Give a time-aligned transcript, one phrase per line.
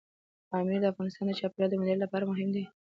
[0.49, 2.63] پامیر د افغانستان د چاپیریال د مدیریت لپاره مهم دی.